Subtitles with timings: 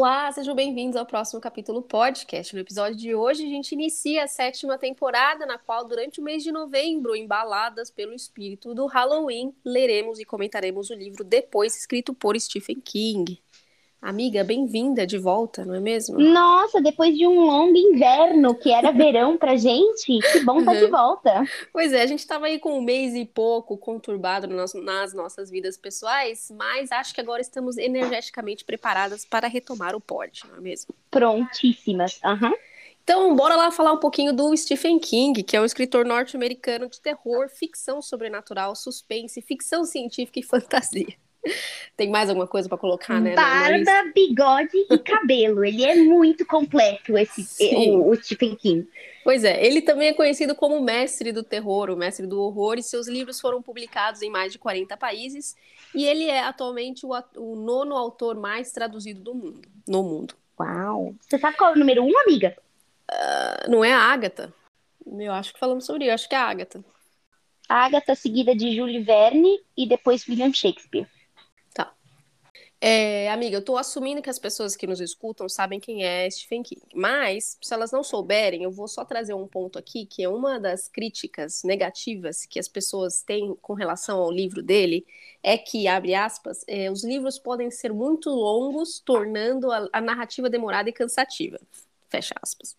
[0.00, 2.54] Olá, sejam bem-vindos ao próximo capítulo podcast.
[2.54, 6.44] No episódio de hoje, a gente inicia a sétima temporada, na qual, durante o mês
[6.44, 12.38] de novembro, embaladas pelo espírito do Halloween, leremos e comentaremos o livro Depois, escrito por
[12.38, 13.42] Stephen King.
[14.00, 16.18] Amiga, bem-vinda de volta, não é mesmo?
[16.20, 20.78] Nossa, depois de um longo inverno, que era verão pra gente, que bom estar tá
[20.78, 20.90] de Uhum.
[20.90, 21.44] volta.
[21.72, 24.72] Pois é, a gente estava aí com um mês e pouco conturbado nas
[25.14, 30.56] nossas vidas pessoais, mas acho que agora estamos energeticamente preparadas para retomar o pod, não
[30.56, 30.94] é mesmo?
[31.10, 32.20] Prontíssimas.
[32.24, 32.54] Aham.
[33.02, 37.00] Então, bora lá falar um pouquinho do Stephen King, que é um escritor norte-americano de
[37.00, 41.16] terror, ficção sobrenatural, suspense, ficção científica e fantasia.
[41.96, 43.34] Tem mais alguma coisa para colocar, né?
[43.34, 45.64] Barba, bigode e cabelo.
[45.64, 47.90] Ele é muito completo, esse Sim.
[47.90, 48.88] o, o Stephen King.
[49.24, 52.82] Pois é, ele também é conhecido como mestre do terror, o mestre do horror, e
[52.82, 55.54] seus livros foram publicados em mais de 40 países,
[55.94, 60.34] e ele é atualmente o, o nono autor mais traduzido do mundo, no mundo.
[60.58, 61.14] Uau.
[61.20, 62.56] Você sabe qual é o número um, amiga?
[63.10, 64.52] Ah, Não é a Agatha?
[65.06, 66.84] Eu acho que falamos sobre isso, acho que é a Agatha.
[67.68, 71.06] Agatha, seguida de Jules Verne e depois William Shakespeare.
[72.80, 76.62] É, amiga, eu tô assumindo que as pessoas que nos escutam sabem quem é Stephen
[76.62, 80.28] King, mas se elas não souberem, eu vou só trazer um ponto aqui, que é
[80.28, 85.04] uma das críticas negativas que as pessoas têm com relação ao livro dele,
[85.42, 90.48] é que, abre aspas, é, os livros podem ser muito longos, tornando a, a narrativa
[90.48, 91.58] demorada e cansativa.
[92.08, 92.76] Fecha aspas.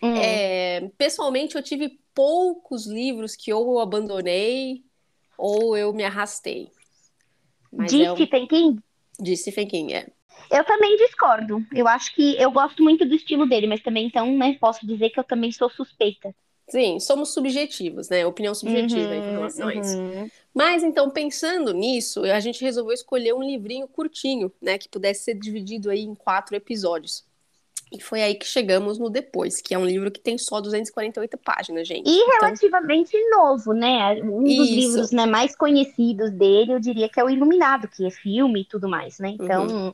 [0.00, 0.14] Hum.
[0.16, 4.84] É, pessoalmente, eu tive poucos livros que ou eu abandonei
[5.36, 6.70] ou eu me arrastei.
[7.72, 8.82] Mas de é um, Stephen King?
[9.22, 10.06] De Stephen King, é.
[10.50, 11.64] Eu também discordo.
[11.72, 15.10] Eu acho que eu gosto muito do estilo dele, mas também então, né, posso dizer
[15.10, 16.34] que eu também sou suspeita.
[16.68, 18.24] Sim, somos subjetivos, né?
[18.24, 19.98] Opinião subjetiva em relação a isso.
[19.98, 20.30] uhum.
[20.54, 24.78] Mas então, pensando nisso, a gente resolveu escolher um livrinho curtinho, né?
[24.78, 27.24] Que pudesse ser dividido aí em quatro episódios.
[27.92, 31.36] E foi aí que chegamos no Depois, que é um livro que tem só 248
[31.38, 32.08] páginas, gente.
[32.08, 34.14] E Então, relativamente novo, né?
[34.22, 34.76] Um dos Isso.
[34.76, 38.64] livros né, mais conhecidos dele, eu diria que é o Iluminado, que é filme e
[38.64, 39.30] tudo mais, né?
[39.30, 39.92] Então,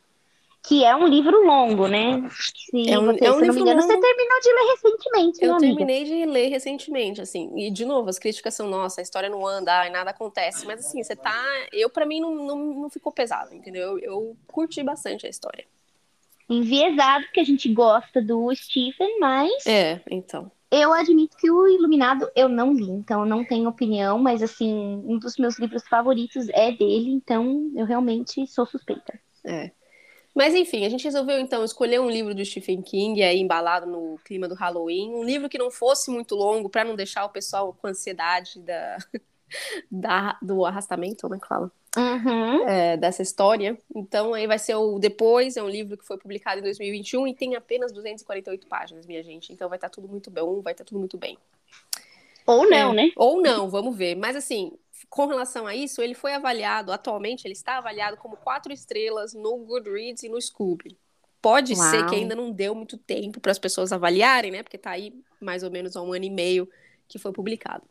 [0.63, 2.29] que é um livro longo, né?
[2.31, 2.89] Se, Uhum.
[2.89, 4.01] É um- você, é um não me livro engano, você longo.
[4.07, 5.67] terminou de ler recentemente, eu amiga?
[5.67, 7.51] terminei de ler recentemente, assim.
[7.57, 10.67] E, de novo, as críticas são, nossa, a história não anda, nada acontece.
[10.67, 11.33] Mas, assim, você tá...
[11.73, 13.99] Eu, pra mim, não, não, não ficou pesado, entendeu?
[13.99, 15.65] Eu, eu curti bastante a história.
[16.49, 20.51] Enviesado, porque a gente gosta do Stephen, mas É, então.
[20.71, 24.73] eu admito que o Iluminado eu não li, então não tenho opinião, mas assim,
[25.05, 29.19] um dos meus livros favoritos é dele, então eu realmente sou suspeita.
[29.45, 29.71] É.
[30.35, 34.19] Mas enfim, a gente resolveu então escolher um livro do Stephen King aí embalado no
[34.25, 37.73] clima do Halloween, um livro que não fosse muito longo para não deixar o pessoal
[37.73, 38.99] com ansiedade da,
[39.91, 41.73] da- do arrastamento, como é que fala?
[41.97, 42.69] Uhum.
[42.69, 43.79] É, dessa história.
[43.95, 47.35] Então aí vai ser o Depois, é um livro que foi publicado em 2021 e
[47.35, 49.53] tem apenas 248 páginas, minha gente.
[49.53, 51.39] Então vai estar tudo muito bom, vai estar tudo muito bem.
[52.47, 52.95] Ou não, É.
[52.95, 53.11] né?
[53.17, 54.15] Ou não, vamos ver.
[54.15, 54.73] Mas assim,
[55.11, 59.57] com relação a isso, ele foi avaliado, atualmente ele está avaliado como quatro estrelas no
[59.59, 60.97] Goodreads e no Scooby.
[61.43, 61.91] Pode Uau.
[61.91, 64.63] ser que ainda não deu muito tempo para as pessoas avaliarem, né?
[64.63, 66.69] Porque tá aí mais ou menos há um ano e meio
[67.09, 67.85] que foi publicado.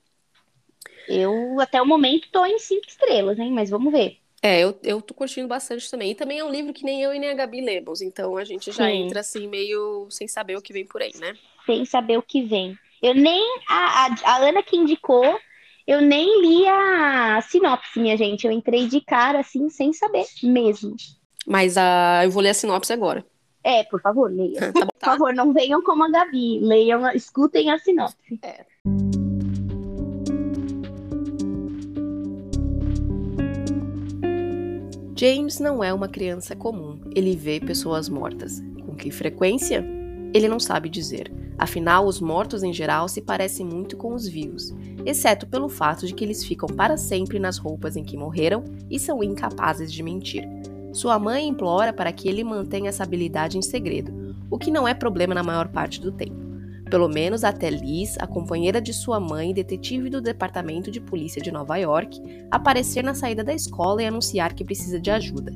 [1.08, 3.52] Eu, até o momento, tô em cinco estrelas, hein?
[3.52, 4.18] Mas vamos ver.
[4.42, 6.12] É, eu, eu tô curtindo bastante também.
[6.12, 8.44] E também é um livro que nem eu e nem a Gabi lemos, então a
[8.44, 9.06] gente já Sim.
[9.06, 11.34] entra assim meio sem saber o que vem por aí, né?
[11.66, 12.78] Sem saber o que vem.
[13.02, 13.42] Eu nem.
[13.68, 15.40] A, a, a Ana que indicou,
[15.88, 18.46] eu nem li a sinopse, minha gente.
[18.46, 20.96] Eu entrei de cara, assim, sem saber mesmo.
[21.46, 23.26] Mas ah, eu vou ler a sinopse agora.
[23.64, 24.72] É, por favor, leia.
[24.74, 24.90] Tá bom?
[25.00, 26.60] Por favor, não venham como a Gabi.
[26.60, 28.40] Leiam, escutem a sinopse.
[35.18, 37.00] James não é uma criança comum.
[37.16, 38.62] Ele vê pessoas mortas.
[38.86, 39.82] Com que frequência?
[40.34, 41.32] Ele não sabe dizer.
[41.58, 44.76] Afinal, os mortos em geral se parecem muito com os vivos,
[45.06, 49.00] exceto pelo fato de que eles ficam para sempre nas roupas em que morreram e
[49.00, 50.46] são incapazes de mentir.
[50.92, 54.94] Sua mãe implora para que ele mantenha essa habilidade em segredo, o que não é
[54.94, 56.45] problema na maior parte do tempo.
[56.90, 61.52] Pelo menos até Liz, a companheira de sua mãe, detetive do Departamento de Polícia de
[61.52, 62.22] Nova York,
[62.52, 65.52] aparecer na saída da escola e anunciar que precisa de ajuda.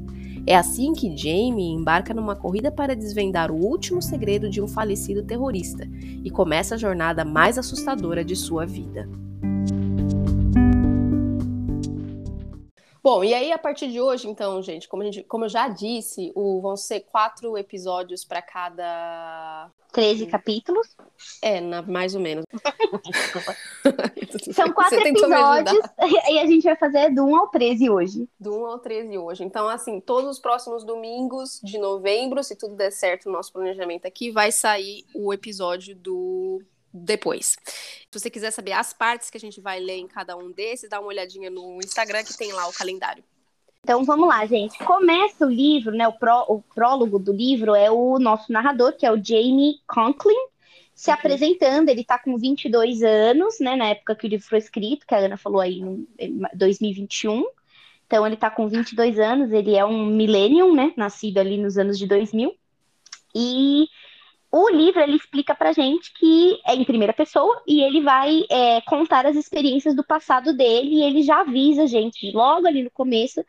[0.48, 5.22] É assim que Jamie embarca numa corrida para desvendar o último segredo de um falecido
[5.22, 5.88] terrorista
[6.24, 9.08] e começa a jornada mais assustadora de sua vida.
[13.10, 16.32] Bom, e aí a partir de hoje, então, gente, como, gente- como eu já disse,
[16.36, 19.72] o- vão ser quatro episódios para cada.
[19.92, 20.96] 13 capítulos.
[21.42, 22.46] É, na- mais ou menos.
[24.54, 25.80] São quatro episódios
[26.30, 28.30] e a gente vai fazer do 1 ao 13 hoje.
[28.40, 29.44] Do 1 ao 13 hoje.
[29.44, 34.06] Então, assim, todos os próximos domingos de novembro, se tudo der certo o nosso planejamento
[34.06, 36.62] aqui, vai sair o episódio do
[36.94, 37.58] depois.
[37.66, 40.90] Se você quiser saber as partes que a gente vai ler em cada um desses,
[40.90, 43.24] dá uma olhadinha no Instagram que tem lá o calendário.
[43.84, 44.78] Então vamos lá, gente.
[44.80, 46.08] Começa o livro, né?
[46.08, 50.36] O, pró, o prólogo do livro é o nosso narrador, que é o Jamie Conklin,
[50.94, 51.16] se uhum.
[51.16, 51.90] apresentando.
[51.90, 53.76] Ele está com 22 anos, né?
[53.76, 57.46] Na época que o livro foi escrito, que a Ana falou aí, em 2021.
[58.06, 60.92] Então ele está com 22 anos, ele é um millennium, né?
[60.98, 62.54] Nascido ali nos anos de 2000.
[63.36, 63.88] E
[64.52, 68.82] o livro ele explica pra gente que é em primeira pessoa e ele vai é,
[68.82, 72.92] contar as experiências do passado dele e ele já avisa a gente logo ali no
[72.92, 73.44] começo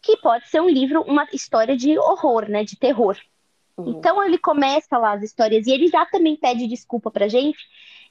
[0.00, 3.16] que pode ser um livro, uma história de horror, né, de terror.
[3.76, 3.90] Uhum.
[3.90, 7.58] Então ele começa lá as histórias e ele já também pede desculpa pra gente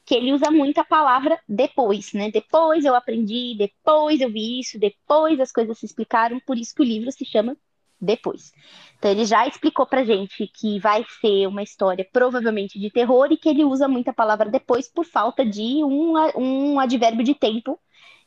[0.06, 2.30] que ele usa muito a palavra depois, né?
[2.30, 6.82] Depois eu aprendi, depois eu vi isso, depois as coisas se explicaram, por isso que
[6.82, 7.58] o livro se chama
[8.06, 8.54] depois.
[8.98, 13.38] Então ele já explicou pra gente que vai ser uma história provavelmente de terror e
[13.38, 17.80] que ele usa muito a palavra depois por falta de um, um advérbio de tempo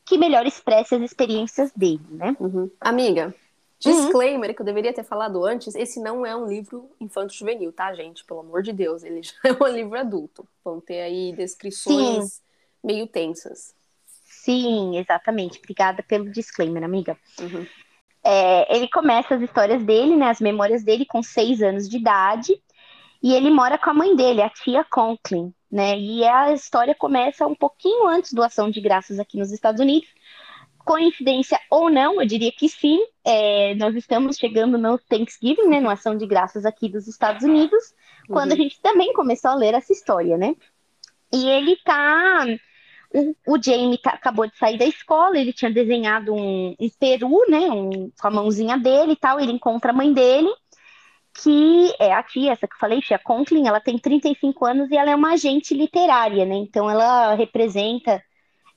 [0.05, 2.35] que melhor expresse as experiências dele, né?
[2.41, 2.71] Uhum.
[2.81, 3.35] Amiga,
[3.79, 4.57] disclaimer uhum.
[4.57, 8.25] que eu deveria ter falado antes, esse não é um livro infanto-juvenil, tá, gente?
[8.25, 10.47] Pelo amor de Deus, ele já é um livro adulto.
[10.65, 12.41] Vão ter aí descrições Sim.
[12.83, 13.75] meio tensas.
[14.25, 15.59] Sim, exatamente.
[15.59, 17.17] Obrigada pelo disclaimer, amiga.
[17.39, 17.67] Uhum.
[18.31, 22.61] É, ele começa as histórias dele, né, as memórias dele com seis anos de idade,
[23.23, 25.99] e ele mora com a mãe dele, a tia Conklin, né?
[25.99, 30.11] E a história começa um pouquinho antes do Ação de Graças aqui nos Estados Unidos.
[30.85, 33.01] Coincidência ou não, eu diria que sim.
[33.25, 35.81] É, nós estamos chegando no Thanksgiving, né?
[35.81, 37.95] No Ação de Graças aqui dos Estados Unidos,
[38.29, 38.59] quando uhum.
[38.59, 40.55] a gente também começou a ler essa história, né?
[41.33, 42.47] E ele tá
[43.13, 47.45] o, o Jamie tá, acabou de sair da escola, ele tinha desenhado um, um peru,
[47.49, 50.49] né, um, com a mãozinha dele e tal, ele encontra a mãe dele,
[51.43, 54.97] que é a tia, essa que eu falei, tia Conklin, ela tem 35 anos e
[54.97, 58.23] ela é uma agente literária, né, então ela representa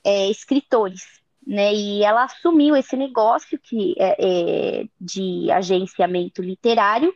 [0.04, 1.02] é, escritores,
[1.46, 7.12] né, e ela assumiu esse negócio que é, é, de agenciamento literário,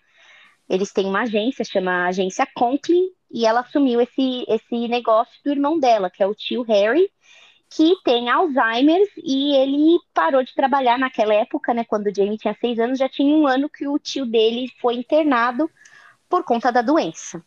[0.68, 5.78] eles têm uma agência, chama Agência Conklin, e ela assumiu esse, esse negócio do irmão
[5.78, 7.10] dela, que é o tio Harry,
[7.68, 11.84] que tem Alzheimer e ele parou de trabalhar naquela época, né?
[11.84, 14.94] Quando o Jamie tinha seis anos, já tinha um ano que o tio dele foi
[14.94, 15.68] internado
[16.28, 17.44] por conta da doença.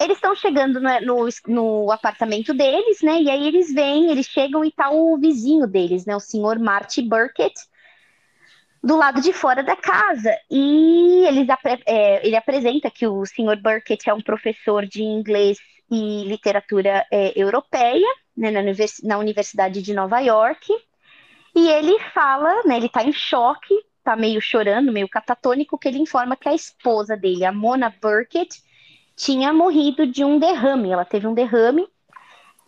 [0.00, 3.20] Eles estão chegando no, no, no, apartamento deles, né?
[3.20, 6.16] E aí eles vêm, eles chegam e tá o vizinho deles, né?
[6.16, 7.54] O senhor Marty Burkett,
[8.82, 10.34] do lado de fora da casa.
[10.50, 11.46] E eles,
[11.86, 13.60] é, ele apresenta que o Sr.
[13.60, 15.58] Burkett é um professor de inglês
[15.90, 20.72] e literatura é, europeia né, na, univers na, Universidade de Nova York.
[21.54, 25.98] E ele fala, né, ele está em choque, está meio chorando, meio catatônico, que ele
[25.98, 28.62] informa que a esposa dele, a Mona Burkett,
[29.16, 30.90] tinha morrido de um derrame.
[30.90, 31.88] Ela teve um derrame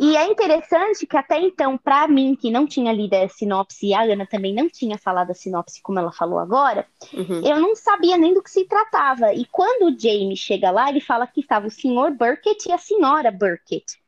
[0.00, 3.92] e é interessante que até então, para mim, que não tinha lido a sinopse, e
[3.92, 7.46] a Ana também não tinha falado a sinopse como ela falou agora, uhum.
[7.46, 9.34] eu não sabia nem do que se tratava.
[9.34, 12.78] E quando o Jamie chega lá, ele fala que estava o senhor Burkett e a
[12.78, 14.00] senhora Burkett.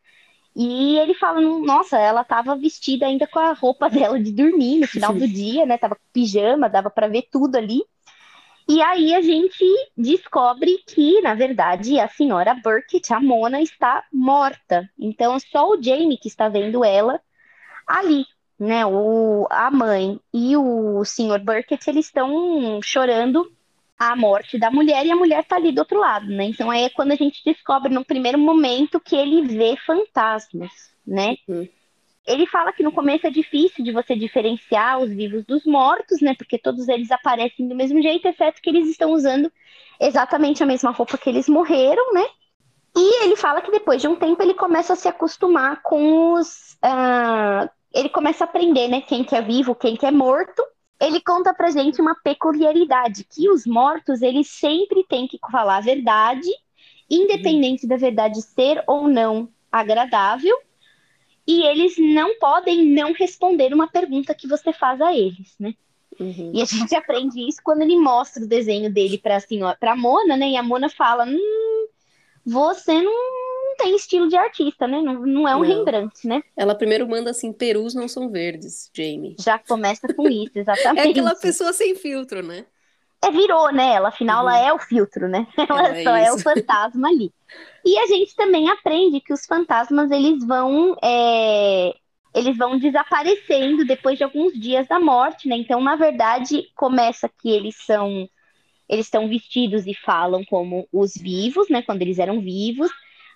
[0.57, 4.87] E ele fala, nossa, ela estava vestida ainda com a roupa dela de dormir no
[4.87, 5.77] final do dia, né?
[5.77, 7.83] Tava com pijama, dava para ver tudo ali.
[8.73, 9.63] E aí a gente
[9.95, 14.89] descobre que, na verdade, a senhora Burkett, a Mona, está morta.
[14.99, 17.21] Então, só o Jamie que está vendo ela
[17.87, 18.25] ali,
[18.59, 18.87] né?
[18.87, 23.47] O, a mãe e o senhor Burkett, eles estão chorando
[23.99, 26.45] a morte da mulher e a mulher está ali do outro lado, né?
[26.45, 30.73] Então aí é quando a gente descobre no primeiro momento que ele vê fantasmas,
[31.07, 31.37] né?
[31.47, 31.69] Uhum.
[32.27, 36.35] Ele fala que no começo é difícil de você diferenciar os vivos dos mortos, né?
[36.37, 39.51] Porque todos eles aparecem do mesmo jeito, exceto que eles estão usando
[40.01, 42.25] exatamente a mesma roupa que eles morreram, né?
[42.97, 46.75] E ele fala que depois de um tempo ele começa a se acostumar com os.
[46.85, 49.01] Uh, ele começa a aprender, né?
[49.01, 50.63] Quem que é vivo, quem que é morto.
[51.01, 55.81] Ele conta pra gente uma peculiaridade, que os mortos, eles sempre têm que falar a
[55.81, 56.49] verdade,
[57.11, 60.57] independente da verdade ser ou não agradável,
[61.47, 65.75] e eles não podem não responder uma pergunta que você faz a eles, né?
[66.21, 66.53] Uhum.
[66.55, 70.37] E a gente aprende isso quando ele mostra o desenho dele para assim, para Mona,
[70.37, 70.51] né?
[70.51, 71.87] E a Mona fala: hum,
[72.45, 75.01] você não tem estilo de artista, né?
[75.01, 75.67] Não, não é um não.
[75.67, 76.43] Rembrandt, né?
[76.57, 79.37] Ela primeiro manda assim: perus não são verdes, Jamie.
[79.41, 81.07] Já começa com isso, exatamente.
[81.07, 82.67] é aquela pessoa sem filtro, né?
[83.23, 83.95] é, virou, né?
[83.95, 84.51] Ela, afinal, uhum.
[84.51, 85.47] ela é o filtro, né?
[85.57, 86.29] Ela é só isso.
[86.29, 87.33] é o fantasma ali.
[87.85, 91.95] E a gente também aprende que os fantasmas, eles vão é,
[92.35, 95.57] eles vão desaparecendo depois de alguns dias da morte, né?
[95.57, 98.29] Então, na verdade, começa que eles são
[98.89, 101.83] eles estão vestidos e falam como os vivos, né?
[101.83, 102.91] Quando eles eram vivos.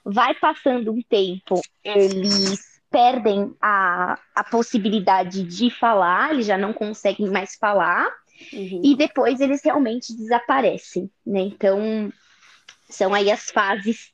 [0.05, 7.29] Vai passando um tempo, eles perdem a, a possibilidade de falar, eles já não conseguem
[7.29, 8.09] mais falar.
[8.53, 8.83] Uhum.
[8.85, 11.41] E depois eles realmente desaparecem, né?
[11.41, 12.12] Então,
[12.88, 14.12] são aí as fases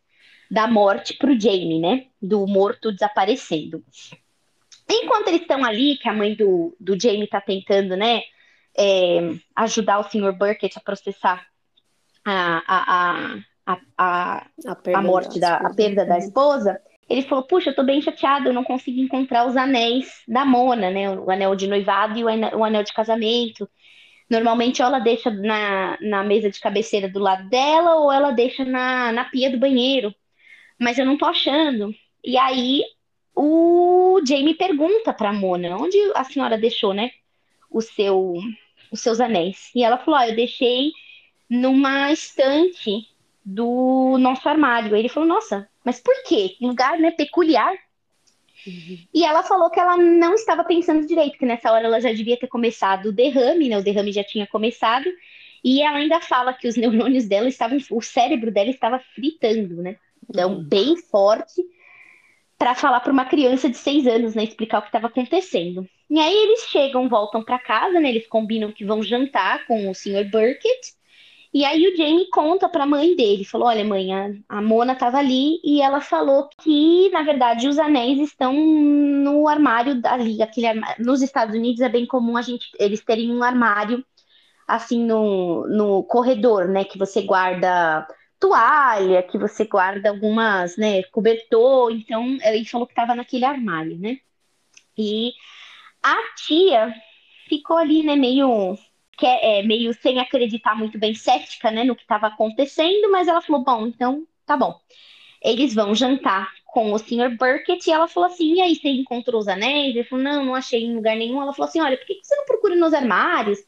[0.52, 2.08] da morte para o Jamie, né?
[2.20, 3.82] Do morto desaparecendo.
[4.86, 8.20] Enquanto eles estão ali, que a mãe do, do Jamie está tentando, né?
[8.76, 10.30] É, ajudar o Sr.
[10.36, 11.42] Burkett a processar
[12.22, 16.78] a, a, a, a, a, a morte da, da a perda da esposa,
[17.08, 20.90] ele falou: Puxa, eu tô bem chateado, eu não consigo encontrar os anéis da Mona,
[20.90, 21.08] né?
[21.10, 23.66] O anel de noivado e o anel, o anel de casamento.
[24.28, 28.66] Normalmente ou ela deixa na, na mesa de cabeceira do lado dela ou ela deixa
[28.66, 30.14] na, na pia do banheiro.
[30.82, 31.94] Mas eu não tô achando.
[32.24, 32.82] E aí
[33.34, 37.12] o Jamie pergunta pra Mona onde a senhora deixou, né?
[37.70, 38.34] O seu,
[38.90, 39.70] os seus anéis.
[39.76, 40.90] E ela falou: oh, eu deixei
[41.48, 43.08] numa estante
[43.44, 44.92] do nosso armário.
[44.92, 46.56] Aí ele falou: Nossa, mas por quê?
[46.60, 47.72] Lugar né, peculiar.
[48.66, 48.98] Uhum.
[49.14, 52.36] E ela falou que ela não estava pensando direito, que nessa hora ela já devia
[52.36, 53.78] ter começado o derrame, né?
[53.78, 55.08] O derrame já tinha começado.
[55.62, 59.96] E ela ainda fala que os neurônios dela estavam, o cérebro dela estava fritando, né?
[60.28, 60.64] Então, uhum.
[60.64, 61.62] bem forte
[62.58, 64.44] para falar para uma criança de seis anos, né?
[64.44, 65.88] Explicar o que estava acontecendo.
[66.08, 68.08] E aí eles chegam, voltam para casa, né?
[68.08, 70.30] Eles combinam que vão jantar com o Sr.
[70.30, 70.94] Burkett.
[71.54, 74.94] E aí o Jamie conta para a mãe dele, falou: "Olha, mãe, a, a Mona
[74.94, 80.66] estava ali e ela falou que, na verdade, os anéis estão no armário ali, aquele
[80.68, 81.04] armário.
[81.04, 84.04] nos Estados Unidos é bem comum a gente eles terem um armário
[84.66, 88.06] assim no, no corredor, né, que você guarda
[88.42, 94.18] toalha, que você guarda algumas, né, cobertor, então ele falou que estava naquele armário, né?
[94.98, 95.32] E
[96.02, 96.92] a tia
[97.48, 98.76] ficou ali, né, meio
[99.16, 103.40] que é, meio sem acreditar muito bem, cética, né, no que estava acontecendo, mas ela
[103.40, 104.80] falou, bom, então tá bom.
[105.40, 107.36] Eles vão jantar com o Sr.
[107.38, 109.94] Burkett e ela falou assim, e aí, você encontrou os anéis?
[109.94, 111.40] Ele falou, não, não achei em lugar nenhum.
[111.42, 113.58] Ela falou assim, olha, por que você não procura nos armários?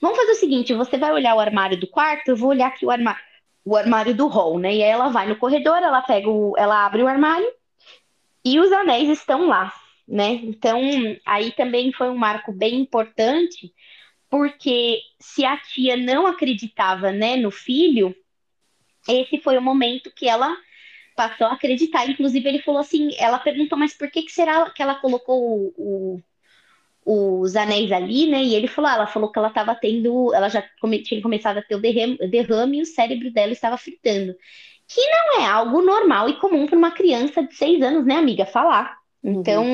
[0.00, 2.84] Vamos fazer o seguinte, você vai olhar o armário do quarto, eu vou olhar aqui
[2.86, 3.20] o armário,
[3.66, 4.76] o armário do hall, né?
[4.76, 7.52] E aí ela vai no corredor, ela pega o, ela abre o armário
[8.44, 9.74] e os anéis estão lá,
[10.06, 10.34] né?
[10.34, 10.80] Então,
[11.26, 13.74] aí também foi um marco bem importante,
[14.30, 18.14] porque se a tia não acreditava, né, no filho,
[19.08, 20.56] esse foi o momento que ela
[21.16, 22.08] passou a acreditar.
[22.08, 25.74] Inclusive, ele falou assim: ela perguntou, mas por que, que será que ela colocou o,
[25.76, 26.22] o,
[27.06, 28.42] os anéis ali, né?
[28.42, 31.58] E ele falou: ah, ela falou que ela estava tendo, ela já come, tinha começado
[31.58, 34.34] a ter o derrame, derrame e o cérebro dela estava fritando.
[34.88, 38.44] Que não é algo normal e comum para uma criança de seis anos, né, amiga,
[38.44, 38.98] falar.
[39.22, 39.40] Uhum.
[39.40, 39.64] Então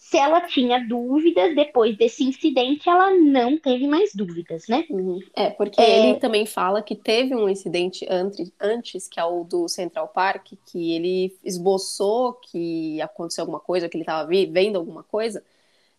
[0.00, 4.86] se ela tinha dúvidas depois desse incidente, ela não teve mais dúvidas, né?
[4.88, 5.20] Uhum.
[5.36, 6.08] É, porque é...
[6.08, 10.54] ele também fala que teve um incidente antes, antes, que é o do Central Park,
[10.64, 15.44] que ele esboçou que aconteceu alguma coisa, que ele estava vendo alguma coisa,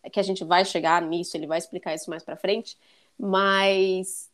[0.10, 2.78] que a gente vai chegar nisso, ele vai explicar isso mais para frente,
[3.18, 4.32] mas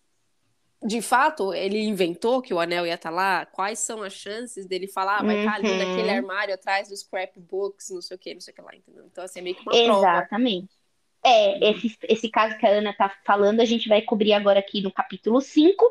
[0.86, 4.67] de fato, ele inventou que o anel ia estar tá lá, quais são as chances
[4.67, 6.17] dele falar, ah, vai estar tá ali naquele uhum.
[6.17, 9.05] armário atrás dos scrapbooks, não sei o que, não sei o que lá, entendeu?
[9.05, 10.00] Então, assim, é meio que uma Exatamente.
[10.00, 10.17] prova.
[10.17, 10.77] Exatamente.
[11.25, 14.81] É, esse, esse caso que a Ana tá falando, a gente vai cobrir agora aqui
[14.81, 15.86] no capítulo 5.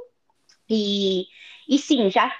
[0.70, 1.26] E,
[1.68, 2.32] e sim, já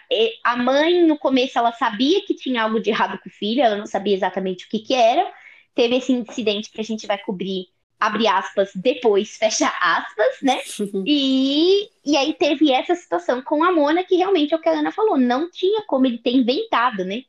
[0.45, 3.77] a mãe, no começo, ela sabia que tinha algo de errado com o filho, ela
[3.77, 5.31] não sabia exatamente o que que era.
[5.77, 7.69] Teve esse incidente que a gente vai cobrir
[7.99, 10.61] abre aspas, depois fecha aspas, né?
[11.07, 14.73] E, e aí teve essa situação com a Mona, que realmente é o que a
[14.73, 17.23] Ana falou, não tinha como ele ter inventado, né?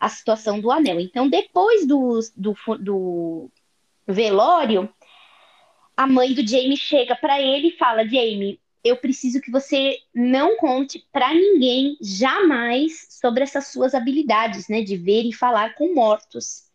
[0.00, 1.00] A situação do anel.
[1.00, 3.50] Então, depois do, do, do
[4.06, 4.88] velório,
[5.96, 10.56] a mãe do Jamie chega para ele e fala: Jamie, eu preciso que você não
[10.56, 14.82] conte para ninguém jamais sobre essas suas habilidades, né?
[14.82, 16.67] De ver e falar com mortos.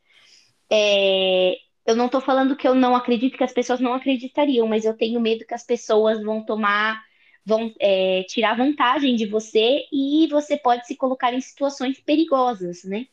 [0.75, 4.85] É, eu não estou falando que eu não acredito que as pessoas não acreditariam, mas
[4.85, 6.99] eu tenho medo que as pessoas vão tomar,
[7.45, 13.05] vão é, tirar vantagem de você e você pode se colocar em situações perigosas, né?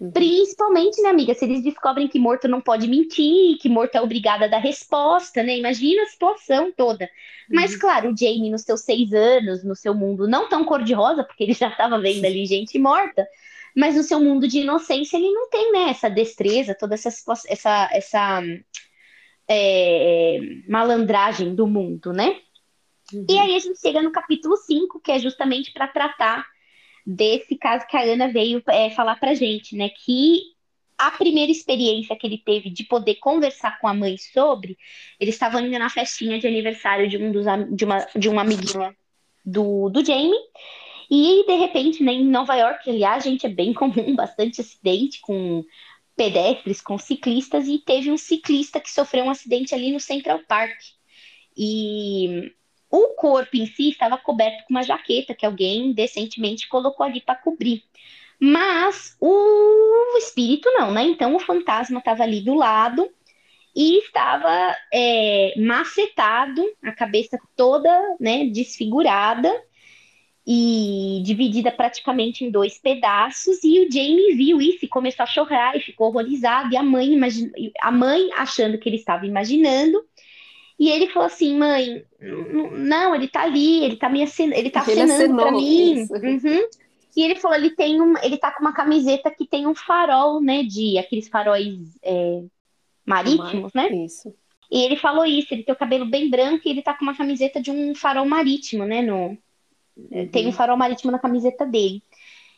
[0.00, 0.10] Uhum.
[0.10, 4.46] Principalmente, né, amiga, se eles descobrem que morto não pode mentir, que morto é obrigada
[4.46, 5.58] a dar resposta, né?
[5.58, 7.04] Imagina a situação toda.
[7.04, 7.56] Uhum.
[7.56, 11.44] Mas, claro, o Jamie, nos seus seis anos, no seu mundo não tão cor-de-rosa, porque
[11.44, 13.28] ele já estava vendo ali gente morta,
[13.76, 17.08] mas no seu mundo de inocência ele não tem né, essa destreza, toda essa,
[17.48, 18.42] essa, essa
[19.48, 22.40] é, malandragem do mundo, né?
[23.12, 23.26] Uhum.
[23.28, 26.46] E aí a gente chega no capítulo 5, que é justamente para tratar
[27.06, 29.88] desse caso que a Ana veio é, falar pra gente, né?
[29.88, 30.42] Que
[30.98, 34.76] a primeira experiência que ele teve de poder conversar com a mãe sobre,
[35.18, 38.94] eles estavam indo na festinha de aniversário de um dos de uma de uma amiguinha
[39.44, 40.38] do, do Jamie.
[41.10, 45.64] E de repente, né, em Nova York, aliás, gente, é bem comum, bastante acidente com
[46.16, 50.78] pedestres, com ciclistas, e teve um ciclista que sofreu um acidente ali no Central Park.
[51.56, 52.52] E
[52.90, 57.36] o corpo em si estava coberto com uma jaqueta que alguém decentemente colocou ali para
[57.36, 57.84] cobrir.
[58.40, 61.02] Mas o espírito não, né?
[61.02, 63.08] Então o fantasma estava ali do lado
[63.74, 69.52] e estava é, macetado, a cabeça toda né, desfigurada
[70.50, 73.62] e dividida praticamente em dois pedaços.
[73.62, 76.72] E o Jamie viu isso e começou a chorar e ficou horrorizado.
[76.72, 77.52] E a mãe, imagine...
[77.82, 80.02] a mãe achando que ele estava imaginando.
[80.80, 82.02] E ele falou assim, mãe,
[82.72, 86.06] não, ele tá ali, ele tá me acenando, ele tá acenando para mim.
[86.10, 86.68] Uhum.
[87.14, 90.40] E ele falou, ele tem um, ele tá com uma camiseta que tem um farol,
[90.40, 92.42] né, de aqueles faróis é,
[93.04, 93.92] marítimos, né?
[93.92, 94.32] Isso.
[94.70, 97.16] E ele falou isso, ele tem o cabelo bem branco e ele tá com uma
[97.16, 99.36] camiseta de um farol marítimo, né, no.
[100.32, 102.02] Tem um farol marítimo na camiseta dele.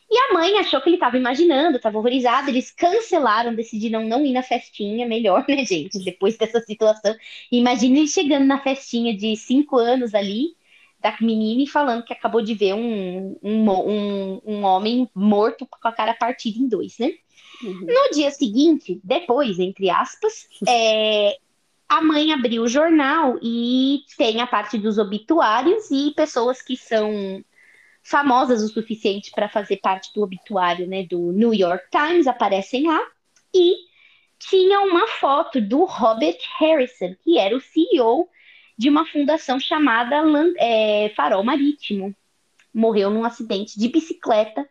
[0.09, 2.49] E a mãe achou que ele estava imaginando, estava horrorizado.
[2.49, 5.07] Eles cancelaram, decidiram não ir na festinha.
[5.07, 6.03] Melhor, né, gente?
[6.03, 7.15] Depois dessa situação.
[7.49, 10.53] Imagina ele chegando na festinha de cinco anos ali,
[10.99, 15.87] da menina e falando que acabou de ver um, um, um, um homem morto com
[15.87, 17.13] a cara partida em dois, né?
[17.63, 17.85] Uhum.
[17.85, 21.37] No dia seguinte, depois, entre aspas, é,
[21.91, 27.43] a mãe abriu o jornal e tem a parte dos obituários e pessoas que são
[28.01, 33.05] famosas o suficiente para fazer parte do obituário né, do New York Times aparecem lá.
[33.53, 33.75] E
[34.39, 38.29] tinha uma foto do Robert Harrison, que era o CEO
[38.77, 40.23] de uma fundação chamada
[40.59, 42.15] é, Farol Marítimo.
[42.73, 44.65] Morreu num acidente de bicicleta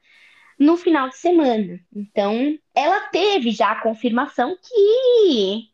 [0.59, 1.79] no final de semana.
[1.95, 5.70] Então, ela teve já a confirmação que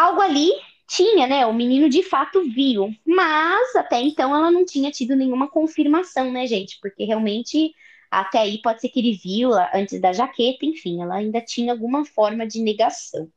[0.00, 0.50] algo ali
[0.88, 1.46] tinha, né?
[1.46, 6.46] O menino de fato viu, mas até então ela não tinha tido nenhuma confirmação, né,
[6.46, 6.78] gente?
[6.80, 7.72] Porque realmente
[8.10, 12.04] até aí pode ser que ele viu antes da jaqueta, enfim, ela ainda tinha alguma
[12.04, 13.30] forma de negação.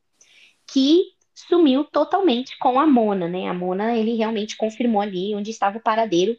[0.65, 1.03] Que
[1.35, 3.47] sumiu totalmente com a Mona, né?
[3.47, 6.35] A Mona, ele realmente confirmou ali onde estava o paradeiro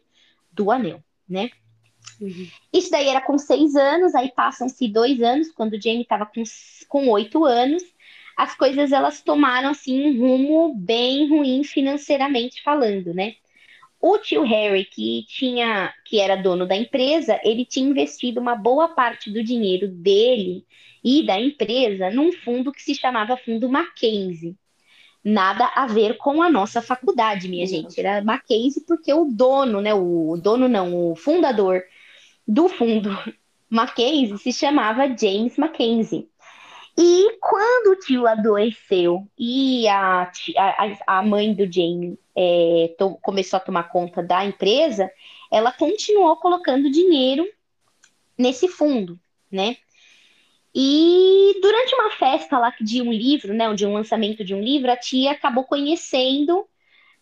[0.51, 1.49] do anel, né?
[2.19, 2.47] Uhum.
[2.73, 6.29] Isso daí era com seis anos, aí passam-se dois anos, quando o Jamie estava
[6.89, 7.83] com oito anos,
[8.37, 13.35] as coisas elas tomaram assim um rumo bem ruim financeiramente falando, né?
[13.99, 18.89] O tio Harry, que tinha, que era dono da empresa, ele tinha investido uma boa
[18.89, 20.65] parte do dinheiro dele
[21.03, 24.55] e da empresa num fundo que se chamava Fundo Mackenzie
[25.25, 27.99] nada a ver com a nossa faculdade, minha gente.
[27.99, 31.81] Era Mackenzie porque o dono, né, o dono não, o fundador
[32.47, 33.09] do fundo
[33.67, 36.29] Mackenzie se chamava James Mackenzie.
[36.97, 43.57] E quando o tio adoeceu e a, a, a mãe do James é, to, começou
[43.57, 45.11] a tomar conta da empresa,
[45.51, 47.45] ela continuou colocando dinheiro
[48.37, 49.19] nesse fundo,
[49.51, 49.77] né?
[50.73, 54.91] E durante uma festa lá de um livro, né, de um lançamento de um livro,
[54.91, 56.67] a tia acabou conhecendo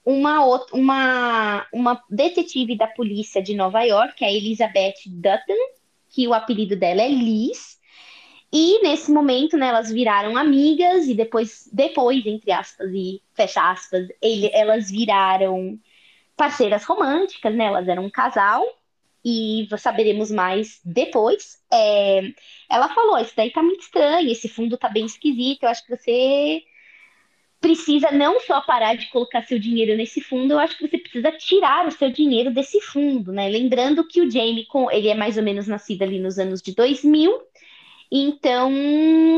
[0.05, 5.53] uma, outra, uma, uma detetive da polícia de Nova York, é a Elizabeth Dutton,
[6.09, 7.79] que o apelido dela é Liz.
[8.55, 14.07] E nesse momento, né, elas viraram amigas e depois, depois entre aspas e fecha aspas,
[14.21, 15.79] ele, elas viraram
[16.37, 17.65] parceiras românticas, né?
[17.65, 18.63] Elas eram um casal
[19.25, 21.59] e saberemos mais depois.
[21.71, 22.21] É,
[22.69, 25.63] ela falou: Isso daí tá muito estranho, esse fundo tá bem esquisito.
[25.63, 26.61] Eu acho que você
[27.59, 31.31] precisa não só parar de colocar seu dinheiro nesse fundo, eu acho que você precisa
[31.31, 33.47] tirar o seu dinheiro desse fundo, né?
[33.49, 37.31] Lembrando que o Jamie, ele é mais ou menos nascido ali nos anos de 2000,
[38.15, 38.71] então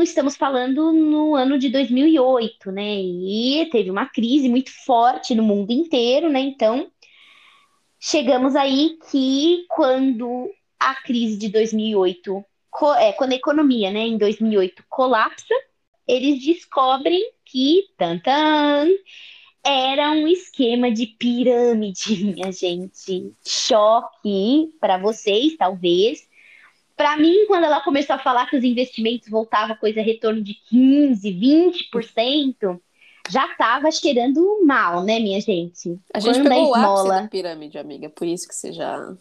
[0.02, 3.00] estamos falando no ano de 2008, né?
[3.00, 6.40] E teve uma crise muito forte no mundo inteiro, né?
[6.40, 6.90] Então
[7.98, 12.44] chegamos aí que quando a crise de 2008,
[12.98, 15.54] é, quando a economia, né, em 2008 colapsa,
[16.06, 18.88] eles descobrem que tantan,
[19.64, 23.32] era um esquema de pirâmide, minha gente.
[23.42, 26.28] Choque para vocês, talvez.
[26.96, 31.30] Para mim, quando ela começou a falar que os investimentos voltavam coisa retorno de 15,
[31.30, 32.80] 20%,
[33.28, 35.98] já estava cheirando mal, né, minha gente?
[36.14, 37.22] A gente Quando pegou a esmola...
[37.22, 39.14] da pirâmide, amiga, por isso que você já,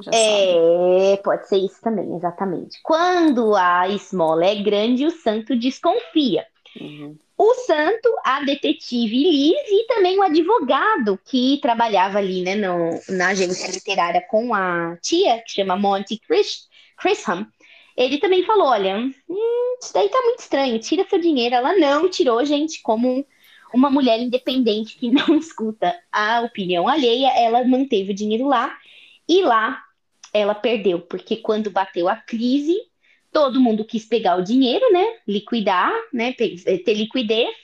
[0.00, 1.22] já é, sabe.
[1.24, 2.78] pode ser isso também, exatamente.
[2.82, 6.46] Quando a esmola é grande, o santo desconfia.
[6.80, 7.16] Uhum.
[7.38, 13.28] O santo, a detetive Liz e também o advogado que trabalhava ali, né, no, na
[13.28, 17.46] agência literária com a tia, que chama Monty Chris, Chrisham,
[17.96, 21.54] ele também falou: olha, hum, isso daí tá muito estranho, tira seu dinheiro.
[21.54, 23.26] Ela não tirou, gente, como
[23.72, 28.76] uma mulher independente que não escuta a opinião alheia, ela manteve o dinheiro lá
[29.28, 29.82] e lá
[30.32, 32.76] ela perdeu, porque quando bateu a crise,
[33.32, 35.04] todo mundo quis pegar o dinheiro, né?
[35.26, 36.32] Liquidar, né?
[36.32, 37.54] Ter liquidez.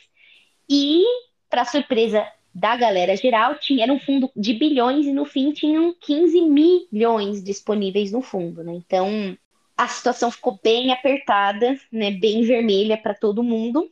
[0.68, 1.04] E,
[1.50, 5.94] para surpresa da galera geral, tinha era um fundo de bilhões e no fim tinham
[5.98, 8.74] 15 milhões disponíveis no fundo, né?
[8.74, 9.36] Então,
[9.76, 12.10] a situação ficou bem apertada, né?
[12.10, 13.90] Bem vermelha para todo mundo.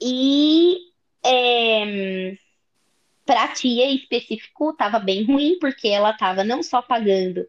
[0.00, 0.76] E
[1.24, 2.36] é,
[3.24, 7.46] para a tia em específico, estava bem ruim, porque ela estava não só pagando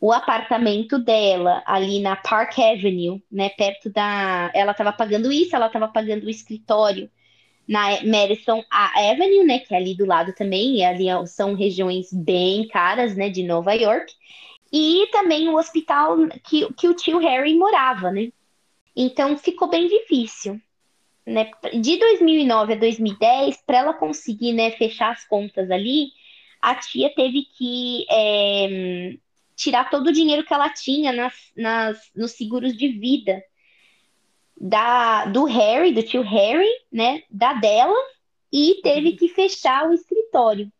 [0.00, 5.66] o apartamento dela ali na Park Avenue, né, perto da, ela estava pagando isso, ela
[5.66, 7.10] estava pagando o escritório
[7.68, 12.66] na Madison Avenue, né, que é ali do lado também, e ali são regiões bem
[12.68, 14.12] caras, né, de Nova York,
[14.72, 18.30] e também o hospital que, que o tio Harry morava, né.
[18.96, 20.60] Então ficou bem difícil
[21.28, 26.08] né, de 2009 a 2010, para ela conseguir né, fechar as contas ali,
[26.60, 29.14] a tia teve que é,
[29.54, 33.42] tirar todo o dinheiro que ela tinha nas, nas, nos seguros de vida
[34.60, 37.96] da, do Harry, do tio Harry, né, da dela,
[38.52, 40.70] e teve que fechar o escritório.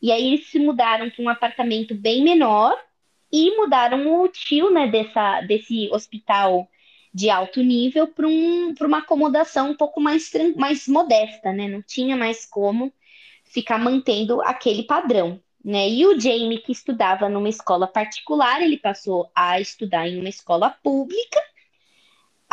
[0.00, 2.76] E aí eles se mudaram para um apartamento bem menor
[3.32, 6.68] e mudaram o tio, né, dessa, desse hospital
[7.12, 11.68] de alto nível para um, uma acomodação um pouco mais, mais modesta, né?
[11.68, 12.92] Não tinha mais como
[13.44, 15.40] ficar mantendo aquele padrão.
[15.64, 15.88] Né?
[15.88, 20.70] E o Jamie, que estudava numa escola particular, ele passou a estudar em uma escola
[20.82, 21.40] pública.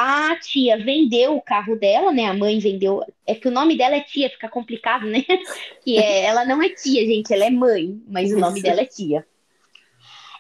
[0.04, 2.26] A tia vendeu o carro dela, né?
[2.26, 3.06] A mãe vendeu.
[3.24, 5.24] É que o nome dela é tia, fica complicado, né?
[5.86, 8.86] Que é, ela não é tia, gente, ela é mãe, mas o nome dela é
[8.86, 9.24] tia.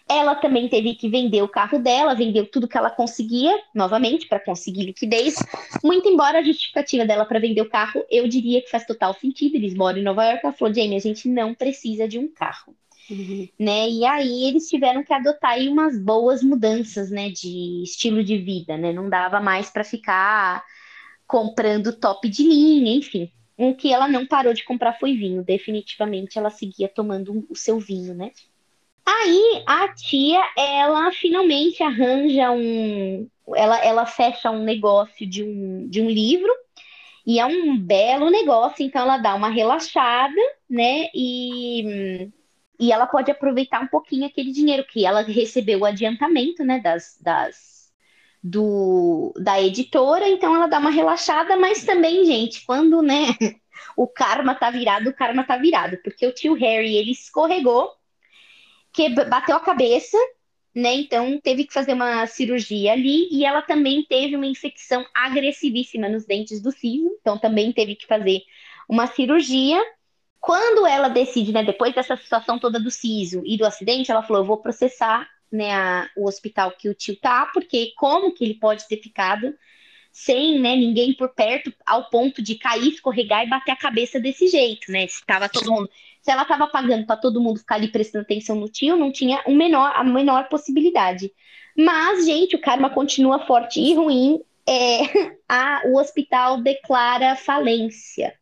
[0.09, 4.39] Ela também teve que vender o carro dela, vendeu tudo que ela conseguia, novamente, para
[4.39, 5.35] conseguir liquidez.
[5.83, 9.55] Muito embora a justificativa dela para vender o carro, eu diria que faz total sentido.
[9.57, 10.43] Eles moram em Nova York.
[10.43, 12.75] Ela falou: Jamie, a gente não precisa de um carro.
[13.11, 13.47] Uhum.
[13.59, 13.89] Né?
[13.89, 18.77] E aí eles tiveram que adotar aí umas boas mudanças, né, de estilo de vida,
[18.77, 18.93] né?
[18.93, 20.63] Não dava mais para ficar
[21.27, 23.29] comprando top de linha, enfim.
[23.57, 25.43] O que ela não parou de comprar foi vinho.
[25.43, 28.31] Definitivamente ela seguia tomando o seu vinho, né?
[29.05, 33.27] Aí a tia, ela finalmente arranja um.
[33.55, 36.51] Ela, ela fecha um negócio de um, de um livro,
[37.25, 40.33] e é um belo negócio, então ela dá uma relaxada,
[40.69, 41.09] né?
[41.13, 42.29] E,
[42.81, 46.79] e ela pode aproveitar um pouquinho aquele dinheiro que ela recebeu o adiantamento, né?
[46.79, 47.91] Das, das,
[48.43, 53.27] do, da editora, então ela dá uma relaxada, mas também, gente, quando, né?
[53.97, 57.89] O karma tá virado, o karma tá virado, porque o tio Harry ele escorregou
[58.93, 60.17] que bateu a cabeça,
[60.75, 60.93] né?
[60.93, 66.25] Então teve que fazer uma cirurgia ali e ela também teve uma infecção agressivíssima nos
[66.25, 68.41] dentes do siso, então também teve que fazer
[68.87, 69.81] uma cirurgia.
[70.41, 74.41] Quando ela decide, né, depois dessa situação toda do siso e do acidente, ela falou:
[74.41, 78.55] "Eu vou processar, né, a, o hospital que o tio tá, porque como que ele
[78.55, 79.53] pode ter ficado
[80.11, 84.47] sem, né, ninguém por perto ao ponto de cair, escorregar e bater a cabeça desse
[84.47, 85.05] jeito, né?
[85.05, 85.89] Estava todo mundo
[86.21, 89.43] se ela estava pagando para todo mundo ficar ali prestando atenção no tio, não tinha
[89.47, 91.31] menor, a menor possibilidade.
[91.75, 94.39] Mas, gente, o karma continua forte e ruim.
[94.67, 94.99] É,
[95.49, 98.33] a, o hospital declara falência.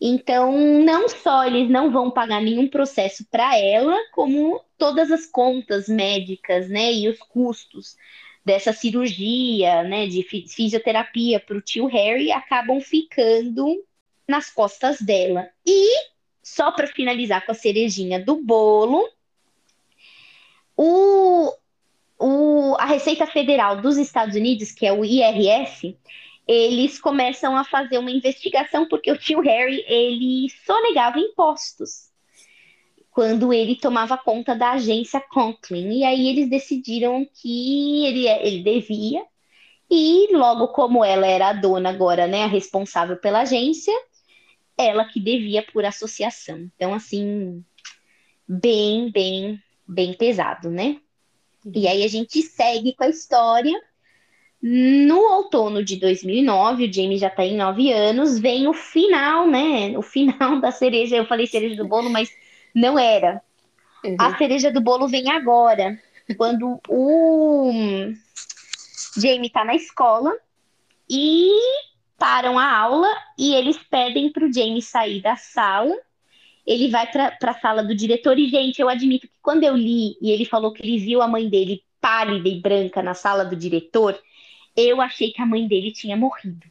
[0.00, 0.52] Então,
[0.84, 6.68] não só eles não vão pagar nenhum processo para ela, como todas as contas médicas,
[6.68, 7.96] né, e os custos
[8.44, 13.82] dessa cirurgia, né, de fisioterapia para o tio Harry acabam ficando
[14.28, 15.48] nas costas dela.
[15.66, 15.88] E
[16.42, 19.08] só para finalizar com a cerejinha do bolo,
[20.76, 21.50] o,
[22.18, 25.96] o, a Receita Federal dos Estados Unidos, que é o IRS,
[26.46, 32.12] eles começam a fazer uma investigação porque o tio Harry ele sonegava impostos
[33.14, 36.00] quando ele tomava conta da agência Conklin.
[36.00, 39.24] E aí eles decidiram que ele, ele devia.
[39.88, 43.94] E logo como ela era a dona agora, né, a responsável pela agência,
[44.76, 46.68] ela que devia por associação.
[46.74, 47.64] Então, assim,
[48.48, 51.00] bem, bem, bem pesado, né?
[51.72, 53.80] E aí a gente segue com a história.
[54.66, 59.92] No outono de 2009, o Jamie já tá em nove anos, vem o final, né?
[59.98, 61.16] O final da cereja.
[61.16, 62.30] Eu falei cereja do bolo, mas
[62.74, 63.42] não era.
[64.02, 64.16] Uhum.
[64.18, 66.00] A cereja do bolo vem agora,
[66.38, 67.70] quando o
[69.18, 70.34] Jamie tá na escola
[71.10, 71.50] e
[72.18, 75.94] param a aula e eles pedem para o James sair da sala.
[76.66, 80.16] Ele vai para a sala do diretor e, gente, eu admito que quando eu li
[80.22, 83.54] e ele falou que ele viu a mãe dele pálida e branca na sala do
[83.54, 84.18] diretor,
[84.76, 86.66] eu achei que a mãe dele tinha morrido.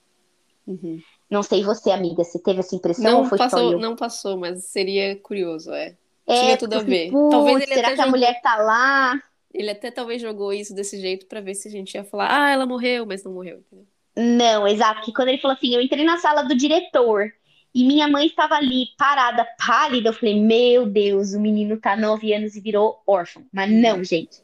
[0.65, 1.01] Uhum.
[1.29, 3.79] Não sei você, amiga, se teve essa impressão não ou foi passou, só eu?
[3.79, 5.95] Não passou, mas seria curioso, é.
[6.27, 7.11] é Tinha tudo a ver.
[7.11, 8.07] Talvez ele será que jogou...
[8.07, 9.21] a mulher tá lá?
[9.53, 12.51] Ele até talvez jogou isso desse jeito para ver se a gente ia falar, ah,
[12.51, 13.87] ela morreu, mas não morreu, entendeu?
[14.15, 15.01] Não, exato.
[15.01, 17.31] Que quando ele falou assim, eu entrei na sala do diretor
[17.73, 22.33] e minha mãe estava ali parada, pálida, eu falei, meu Deus, o menino tá nove
[22.33, 23.43] anos e virou órfão.
[23.51, 24.37] Mas não, gente,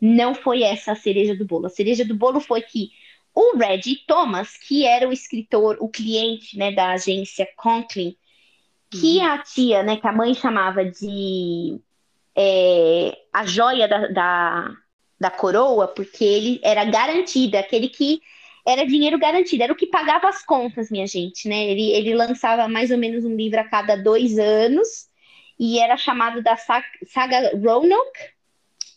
[0.00, 1.66] não foi essa a cereja do bolo.
[1.66, 2.90] A cereja do bolo foi que
[3.34, 8.16] o Reggie Thomas, que era o escritor, o cliente né, da agência Conklin,
[8.90, 9.26] que uhum.
[9.26, 11.80] a tia, né, que a mãe chamava de
[12.36, 14.70] é, a joia da, da,
[15.18, 18.20] da coroa, porque ele era garantido, aquele que
[18.66, 21.66] era dinheiro garantido, era o que pagava as contas, minha gente, né?
[21.66, 25.08] Ele, ele lançava mais ou menos um livro a cada dois anos
[25.58, 28.20] e era chamado da saga, saga Roanoke,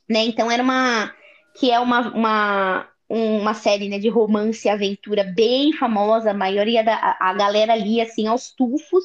[0.10, 0.26] né?
[0.26, 1.14] Então era uma
[1.56, 6.84] que é uma, uma uma série né, de romance e aventura bem famosa, a maioria
[6.84, 9.04] da a, galera lia assim aos tufos,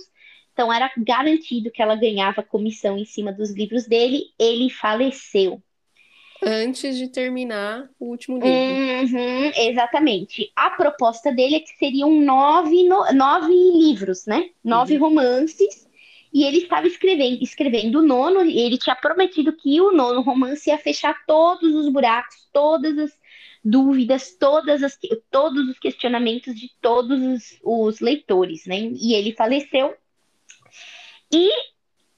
[0.52, 4.24] então era garantido que ela ganhava comissão em cima dos livros dele.
[4.38, 5.62] Ele faleceu.
[6.42, 8.48] Antes de terminar o último livro.
[8.50, 10.50] Uhum, exatamente.
[10.56, 14.50] A proposta dele é que seriam nove, no, nove livros, né?
[14.64, 15.00] Nove uhum.
[15.00, 15.86] romances.
[16.32, 20.70] E ele estava escrevendo, escrevendo o nono, e ele tinha prometido que o nono romance
[20.70, 23.12] ia fechar todos os buracos, todas as
[23.64, 24.98] dúvidas, todas as,
[25.30, 28.78] todos os questionamentos de todos os, os leitores, né?
[28.94, 29.94] E ele faleceu.
[31.32, 31.50] E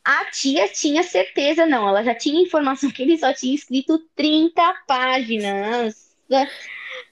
[0.05, 4.75] a tia tinha certeza, não, ela já tinha informação que ele só tinha escrito 30
[4.87, 6.11] páginas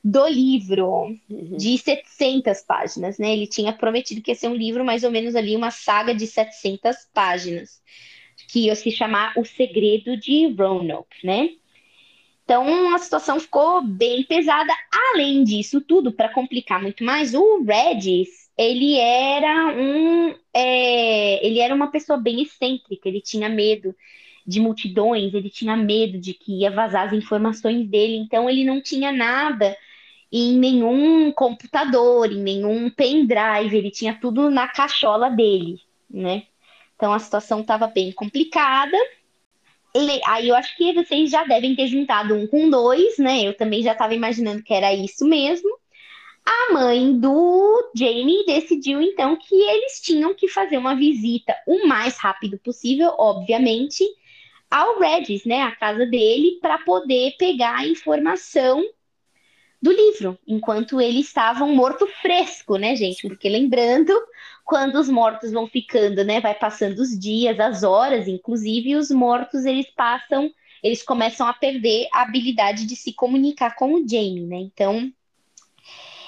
[0.02, 1.56] do livro, uhum.
[1.56, 3.32] de 700 páginas, né?
[3.32, 6.26] Ele tinha prometido que ia ser um livro mais ou menos ali, uma saga de
[6.26, 7.80] 700 páginas,
[8.48, 11.50] que ia se chamar O Segredo de Roanoke, né?
[12.48, 14.72] Então a situação ficou bem pesada.
[15.12, 21.74] Além disso tudo, para complicar muito mais, o Regis ele era um é, ele era
[21.74, 23.06] uma pessoa bem excêntrica.
[23.06, 23.94] Ele tinha medo
[24.46, 28.16] de multidões, ele tinha medo de que ia vazar as informações dele.
[28.16, 29.76] Então ele não tinha nada
[30.32, 33.76] em nenhum computador, em nenhum pendrive.
[33.76, 36.44] Ele tinha tudo na cachola dele, né?
[36.96, 38.96] Então a situação estava bem complicada
[40.26, 43.42] aí eu acho que vocês já devem ter juntado um com dois, né?
[43.42, 45.68] Eu também já estava imaginando que era isso mesmo.
[46.44, 52.16] A mãe do Jamie decidiu então que eles tinham que fazer uma visita o mais
[52.16, 54.02] rápido possível, obviamente,
[54.70, 58.82] ao Regis, né, a casa dele, para poder pegar a informação
[59.80, 63.26] do livro, enquanto eles estavam morto fresco, né, gente?
[63.28, 64.12] Porque lembrando,
[64.64, 69.64] quando os mortos vão ficando, né, vai passando os dias, as horas, inclusive, os mortos
[69.64, 74.58] eles passam, eles começam a perder a habilidade de se comunicar com o Jamie, né?
[74.58, 75.12] Então,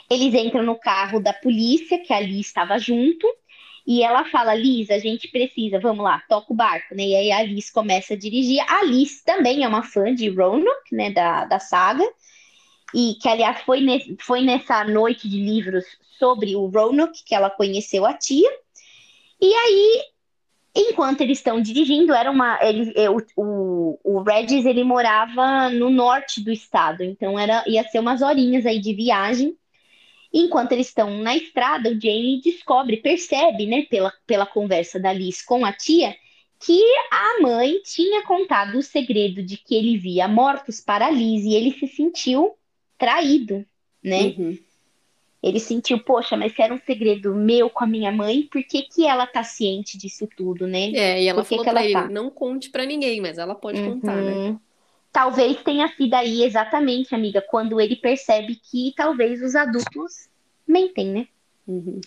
[0.09, 3.27] eles entram no carro da polícia, que ali estava junto,
[3.87, 7.05] e ela fala: Liz, a gente precisa, vamos lá, toca o barco, né?
[7.05, 8.61] E aí a Liz começa a dirigir.
[8.69, 12.05] A Liz também é uma fã de Roanoke, né, da, da saga
[12.95, 13.81] e que, aliás, foi,
[14.21, 15.85] foi nessa noite de livros
[16.19, 18.51] sobre o Roanoke que ela conheceu a tia.
[19.41, 20.03] E aí,
[20.75, 22.59] enquanto eles estão dirigindo, era uma.
[22.63, 27.85] Ele, é, o, o, o Regis ele morava no norte do estado, então era, ia
[27.85, 29.57] ser umas horinhas aí de viagem.
[30.33, 35.43] Enquanto eles estão na estrada, o Jamie descobre, percebe, né, pela, pela conversa da Liz
[35.43, 36.15] com a tia,
[36.65, 41.43] que a mãe tinha contado o segredo de que ele via mortos para a Liz
[41.45, 42.55] e ele se sentiu
[43.01, 43.65] traído,
[44.05, 44.35] né?
[44.39, 44.59] Uhum.
[45.43, 48.83] Ele sentiu, poxa, mas se era um segredo meu com a minha mãe, por que,
[48.83, 50.93] que ela tá ciente disso tudo, né?
[50.93, 52.09] É, e ela por falou que pra ela ele, tá?
[52.09, 53.95] não conte para ninguém, mas ela pode uhum.
[53.95, 54.57] contar, né?
[55.11, 60.29] Talvez tenha sido aí exatamente, amiga, quando ele percebe que talvez os adultos
[60.69, 61.29] mentem, né?
[61.67, 62.01] Uhum.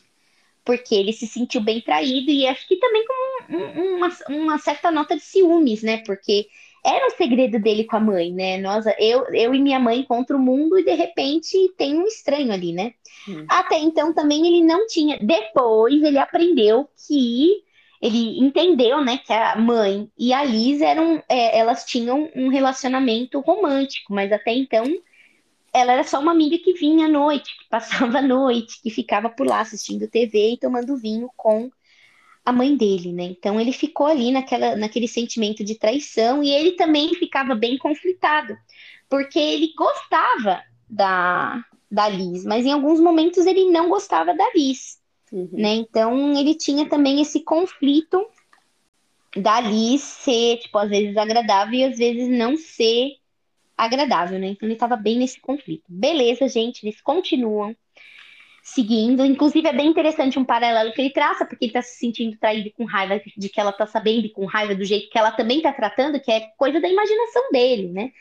[0.63, 3.56] Porque ele se sentiu bem traído e acho que também com
[3.97, 5.97] uma, uma certa nota de ciúmes, né?
[6.06, 6.47] Porque
[6.84, 8.58] era o segredo dele com a mãe, né?
[8.58, 12.52] Nós, eu, eu e minha mãe contra o mundo e de repente tem um estranho
[12.52, 12.93] ali, né?
[13.28, 13.46] Hum.
[13.50, 15.17] Até então também ele não tinha.
[15.19, 17.63] Depois ele aprendeu que
[18.02, 23.39] ele entendeu, né, que a mãe e a Liz eram, é, elas tinham um relacionamento
[23.39, 24.84] romântico, mas até então
[25.74, 29.30] ela era só uma amiga que vinha à noite, que passava a noite, que ficava
[29.30, 31.72] por lá assistindo TV e tomando vinho com
[32.45, 33.23] a mãe dele, né?
[33.23, 38.58] Então ele ficou ali naquela, naquele sentimento de traição e ele também ficava bem conflitado,
[39.10, 44.99] porque ele gostava da, da Liz, mas em alguns momentos ele não gostava da Liz,
[45.32, 45.49] uhum.
[45.53, 45.75] né?
[45.75, 48.25] Então ele tinha também esse conflito
[49.36, 53.13] da Liz ser, tipo, às vezes agradável e às vezes não ser
[53.77, 54.47] agradável, né?
[54.47, 55.84] Então ele estava bem nesse conflito.
[55.88, 57.75] Beleza, gente, eles continuam
[58.63, 59.26] seguindo.
[59.26, 62.71] Inclusive, é bem interessante um paralelo que ele traça, porque ele está se sentindo traído
[62.71, 65.58] com raiva de que ela está sabendo, e com raiva do jeito que ela também
[65.58, 68.12] está tratando, que é coisa da imaginação dele, né?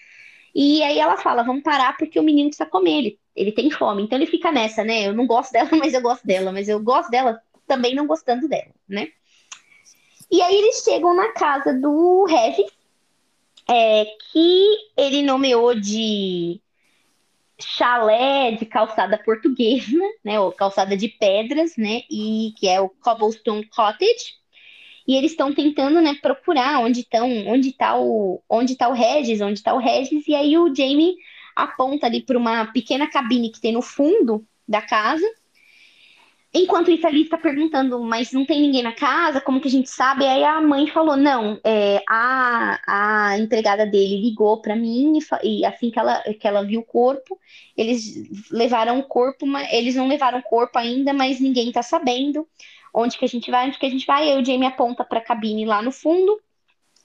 [0.55, 4.03] E aí ela fala, vamos parar porque o menino precisa comer, ele, ele tem fome.
[4.03, 5.07] Então ele fica nessa, né?
[5.07, 8.49] Eu não gosto dela, mas eu gosto dela, mas eu gosto dela também não gostando
[8.49, 9.09] dela, né?
[10.31, 12.71] E aí eles chegam na casa do Regis,
[13.69, 16.61] é, que ele nomeou de
[17.61, 23.67] chalé de calçada portuguesa, né, ou calçada de pedras, né, e que é o Cobblestone
[23.67, 24.41] Cottage.
[25.07, 29.41] E eles estão tentando, né, procurar onde estão, onde está o, onde tá o Regis,
[29.41, 31.17] onde está o Regis, e aí o Jamie
[31.57, 35.27] aponta ali para uma pequena cabine que tem no fundo da casa
[36.55, 39.41] Enquanto isso, a Liz está perguntando, mas não tem ninguém na casa?
[39.41, 40.27] Como que a gente sabe?
[40.27, 42.79] Aí a mãe falou: não, é, a,
[43.33, 46.85] a empregada dele ligou para mim e, e, assim que ela, que ela viu o
[46.85, 47.41] corpo,
[47.75, 52.47] eles levaram o corpo, mas eles não levaram o corpo ainda, mas ninguém está sabendo
[52.93, 54.31] onde que a gente vai, onde que a gente vai.
[54.31, 56.39] Aí o Jamie aponta para a cabine lá no fundo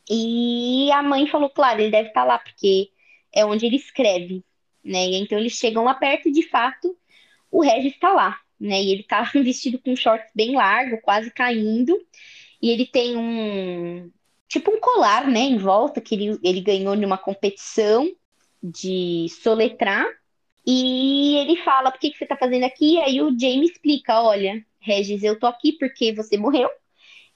[0.09, 2.91] e a mãe falou: claro, ele deve estar tá lá, porque
[3.33, 4.43] é onde ele escreve,
[4.83, 5.05] né?
[5.05, 6.97] Então eles chegam lá perto e de fato
[7.49, 8.81] o Regis está lá né?
[8.81, 11.97] E ele tá vestido com shorts bem largo, quase caindo.
[12.61, 14.11] E ele tem um
[14.47, 18.09] tipo um colar, né, em volta que ele, ele ganhou numa competição
[18.63, 20.05] de soletrar.
[20.65, 24.65] E ele fala: "Por que que você tá fazendo aqui?" Aí o Jamie explica: "Olha,
[24.79, 26.69] Regis, eu tô aqui porque você morreu."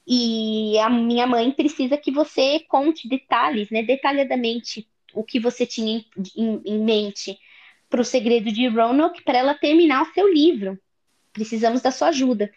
[0.08, 5.98] E a minha mãe precisa que você conte detalhes, né, detalhadamente o que você tinha
[5.98, 6.06] em,
[6.36, 7.38] em, em mente
[7.90, 10.80] para o segredo de Roanoke para ela terminar o seu livro
[11.34, 12.52] precisamos da sua ajuda.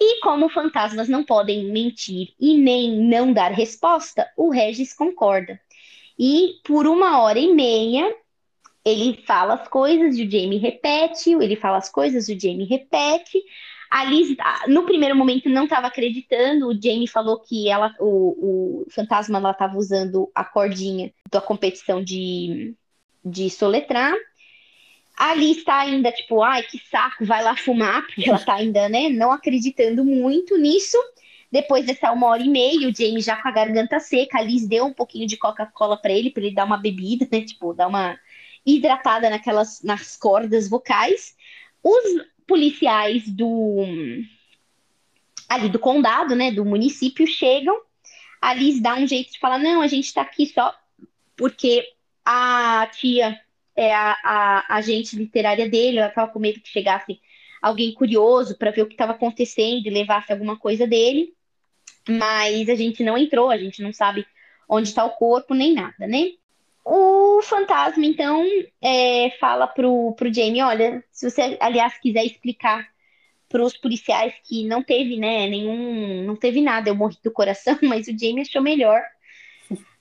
[0.00, 5.60] E como fantasmas não podem mentir e nem não dar resposta, o Regis concorda.
[6.18, 8.14] E por uma hora e meia,
[8.84, 12.66] ele fala as coisas e o Jamie repete, ele fala as coisas e o Jamie
[12.66, 13.42] repete.
[13.90, 14.36] A Liz,
[14.66, 16.68] no primeiro momento, não estava acreditando.
[16.68, 22.74] O Jamie falou que ela, o, o fantasma estava usando a cordinha da competição de,
[23.24, 24.14] de soletrar.
[25.18, 28.88] A Alice está ainda, tipo, ai, que saco, vai lá fumar, porque ela está ainda,
[28.88, 30.96] né, não acreditando muito nisso.
[31.50, 34.64] Depois dessa uma hora e meia, o Jamie já com a garganta seca, a Liz
[34.68, 37.88] deu um pouquinho de Coca-Cola para ele, para ele dar uma bebida, né, tipo, dar
[37.88, 38.16] uma
[38.64, 41.34] hidratada naquelas, nas cordas vocais.
[41.82, 43.84] Os policiais do
[45.48, 47.76] ali do condado, né, do município chegam.
[48.40, 50.72] A Liz dá um jeito de falar: "Não, a gente está aqui só
[51.36, 51.84] porque
[52.24, 53.40] a tia
[53.78, 57.20] é, a, a, agente literária dele, ela estava com medo que chegasse
[57.62, 61.32] alguém curioso para ver o que estava acontecendo e levasse alguma coisa dele.
[62.08, 64.26] Mas a gente não entrou, a gente não sabe
[64.68, 66.32] onde está o corpo nem nada, né?
[66.84, 68.44] O fantasma, então,
[68.82, 72.88] é, fala pro, pro Jamie, olha, se você, aliás, quiser explicar
[73.48, 77.78] para os policiais que não teve, né, nenhum, não teve nada, eu morri do coração,
[77.82, 79.02] mas o Jamie achou melhor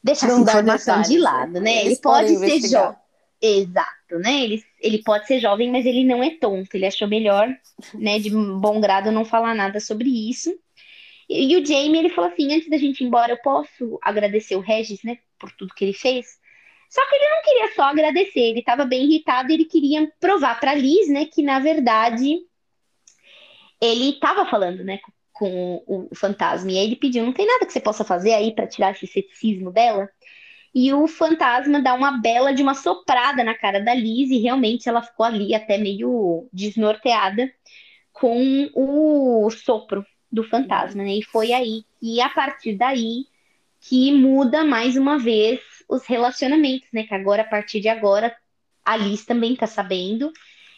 [0.01, 1.85] deixar essa informação de lado, né?
[1.85, 3.06] Ele pode ser jovem.
[3.41, 4.43] Exato, né?
[4.43, 6.73] Ele, ele pode ser jovem, mas ele não é tonto.
[6.73, 7.47] Ele achou melhor,
[7.93, 10.57] né, de bom grado não falar nada sobre isso.
[11.29, 14.55] E, e o Jamie, ele falou assim, antes da gente ir embora, eu posso agradecer
[14.55, 16.25] o Regis, né, por tudo que ele fez?
[16.89, 20.73] Só que ele não queria só agradecer, ele estava bem irritado, ele queria provar para
[20.73, 22.39] Liz, né, que na verdade
[23.81, 24.99] ele estava falando, né,
[25.33, 26.71] com o, o fantasma.
[26.71, 29.05] E aí ele pediu, não tem nada que você possa fazer aí para tirar esse
[29.05, 30.09] ceticismo dela?
[30.79, 34.87] E o fantasma dá uma bela de uma soprada na cara da Liz e realmente
[34.87, 37.51] ela ficou ali até meio desnorteada
[38.13, 41.15] com o sopro do fantasma, né?
[41.15, 43.25] E foi aí que a partir daí
[43.81, 45.59] que muda mais uma vez
[45.89, 47.05] os relacionamentos, né?
[47.07, 48.37] Que agora a partir de agora
[48.85, 50.31] a Liz também tá sabendo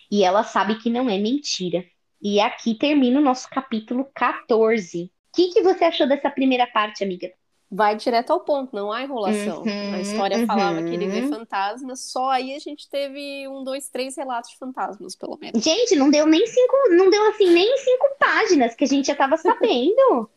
[0.09, 1.83] e ela sabe que não é mentira.
[2.21, 5.03] E aqui termina o nosso capítulo 14.
[5.03, 7.29] O que, que você achou dessa primeira parte, amiga?
[7.71, 9.61] Vai direto ao ponto, não há enrolação.
[9.61, 10.45] Uhum, a história uhum.
[10.47, 14.57] falava que ele vê fantasmas, só aí a gente teve um, dois, três relatos de
[14.57, 15.63] fantasmas, pelo menos.
[15.63, 19.15] Gente, não deu nem cinco, não deu assim nem cinco páginas que a gente já
[19.15, 20.29] tava sabendo.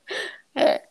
[0.54, 0.82] é.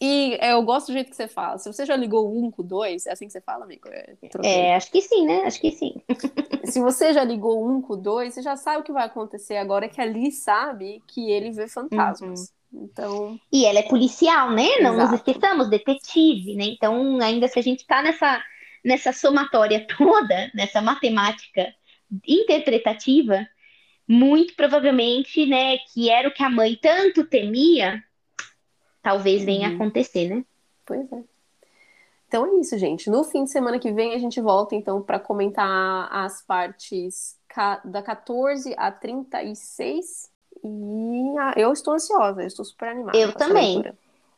[0.00, 1.56] E é, eu gosto do jeito que você fala.
[1.56, 3.88] Se você já ligou um com dois, é assim que você fala, amigo?
[3.88, 5.44] É, é acho que sim, né?
[5.46, 5.94] Acho que sim.
[6.64, 9.88] Se você já ligou um com dois, você já sabe o que vai acontecer agora,
[9.88, 12.40] que ali sabe que ele vê fantasmas.
[12.40, 12.46] Uhum.
[12.74, 13.38] Então.
[13.52, 14.66] E ela é policial, né?
[14.66, 14.82] Exato.
[14.82, 16.64] Não nos esqueçamos, detetive, né?
[16.64, 18.42] Então, ainda se a gente está nessa,
[18.84, 21.72] nessa somatória toda, nessa matemática
[22.26, 23.46] interpretativa,
[24.06, 28.02] muito provavelmente, né, que era o que a mãe tanto temia,
[29.02, 29.76] talvez venha uhum.
[29.76, 30.44] acontecer, né?
[30.84, 31.24] Pois é.
[32.28, 33.08] Então é isso, gente.
[33.08, 37.38] No fim de semana que vem a gente volta então para comentar as partes
[37.84, 40.33] da 14 a 36.
[40.64, 43.16] E ah, eu estou ansiosa, eu estou super animada.
[43.16, 43.84] Eu também.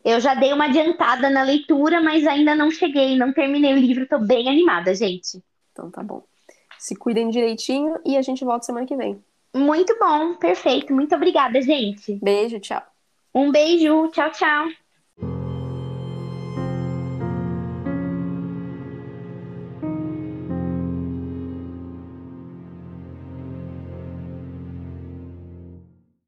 [0.05, 4.07] Eu já dei uma adiantada na leitura, mas ainda não cheguei, não terminei o livro,
[4.07, 5.43] tô bem animada, gente.
[5.73, 6.23] Então tá bom.
[6.79, 9.23] Se cuidem direitinho e a gente volta semana que vem.
[9.55, 10.93] Muito bom, perfeito.
[10.93, 12.15] Muito obrigada, gente.
[12.23, 12.83] Beijo, tchau.
[13.35, 14.86] Um beijo, tchau, tchau.